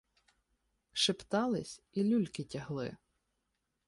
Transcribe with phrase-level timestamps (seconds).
[0.93, 2.97] Шептались і люльки тягли.